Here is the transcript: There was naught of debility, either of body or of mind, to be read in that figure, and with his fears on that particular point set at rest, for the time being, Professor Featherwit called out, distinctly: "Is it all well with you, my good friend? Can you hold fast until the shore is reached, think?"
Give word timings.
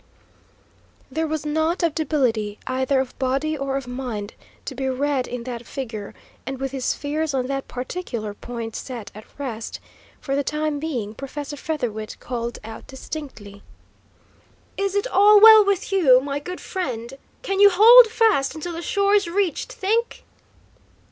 There 1.11 1.27
was 1.27 1.45
naught 1.45 1.83
of 1.83 1.93
debility, 1.93 2.57
either 2.65 2.99
of 2.99 3.15
body 3.19 3.55
or 3.55 3.77
of 3.77 3.85
mind, 3.85 4.33
to 4.65 4.73
be 4.73 4.89
read 4.89 5.27
in 5.27 5.43
that 5.43 5.67
figure, 5.67 6.15
and 6.43 6.59
with 6.59 6.71
his 6.71 6.95
fears 6.95 7.35
on 7.35 7.45
that 7.45 7.67
particular 7.67 8.33
point 8.33 8.75
set 8.75 9.11
at 9.13 9.25
rest, 9.37 9.79
for 10.19 10.35
the 10.35 10.43
time 10.43 10.79
being, 10.79 11.13
Professor 11.13 11.55
Featherwit 11.55 12.19
called 12.19 12.57
out, 12.63 12.87
distinctly: 12.87 13.61
"Is 14.75 14.95
it 14.95 15.05
all 15.05 15.39
well 15.39 15.63
with 15.63 15.91
you, 15.91 16.19
my 16.19 16.39
good 16.39 16.59
friend? 16.61 17.13
Can 17.43 17.59
you 17.59 17.69
hold 17.71 18.07
fast 18.07 18.55
until 18.55 18.73
the 18.73 18.81
shore 18.81 19.13
is 19.13 19.27
reached, 19.27 19.71
think?" 19.71 20.23